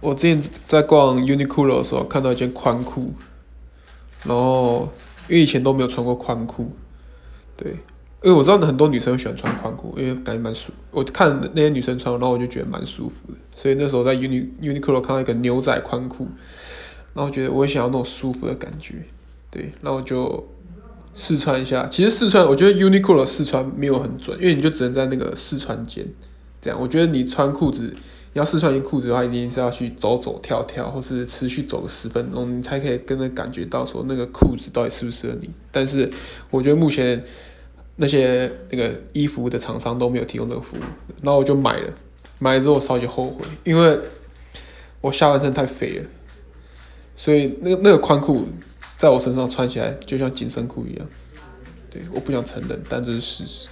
[0.00, 3.12] 我之前在逛 Uniqlo 的时候看到一件宽裤，
[4.24, 4.90] 然后
[5.28, 6.72] 因为以前都没有穿过宽裤，
[7.54, 7.72] 对，
[8.22, 10.72] 因为我知道很多女生喜欢穿宽裤，因为感觉蛮舒。
[10.90, 16.26] 我看那些女生穿，然后我就觉得蛮舒服的，所以那时候在 Uni Uniqlo 看到一个牛仔宽裤，
[17.12, 18.94] 然后觉得我也想要那种舒服的感觉，
[19.50, 20.48] 对，然后就
[21.12, 21.86] 试穿一下。
[21.86, 26.06] 其实试穿，我觉得 Uniqlo 试穿没有很准，因为你就只能在那个试穿间
[26.62, 26.80] 这样。
[26.80, 27.94] 我觉得你穿裤子。
[28.32, 35.50] 你要试穿一件裤子的话，一定是要去走走跳跳，或是持续走个十分钟，你才可以跟着感觉到说那个裤子到底适不适合你。
[35.72, 36.08] 但是
[36.50, 37.24] 我觉得目前
[37.96, 40.80] 那些那个衣服的厂商都没有提供这个服务，
[41.22, 41.92] 然后我就买了，
[42.38, 43.98] 买了之后我超级后悔，因为
[45.00, 46.08] 我下半身太肥了，
[47.16, 48.46] 所以那个那个宽裤
[48.96, 51.06] 在我身上穿起来就像紧身裤一样。
[51.90, 53.68] 对，我不想承认，但这是事实。